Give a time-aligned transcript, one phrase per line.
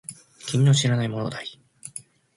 [0.47, 1.35] 君の知らない物語